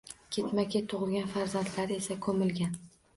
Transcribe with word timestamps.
Ketma-ket 0.35 0.87
tugʻilgan 0.93 1.29
farzandlari 1.33 1.99
esa 2.01 2.17
koʻmilgan 2.29 2.75